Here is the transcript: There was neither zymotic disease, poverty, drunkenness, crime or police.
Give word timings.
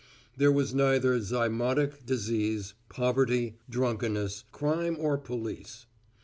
There 0.35 0.51
was 0.51 0.73
neither 0.73 1.19
zymotic 1.19 2.07
disease, 2.07 2.73
poverty, 2.89 3.59
drunkenness, 3.69 4.45
crime 4.51 4.97
or 4.99 5.15
police. 5.19 5.85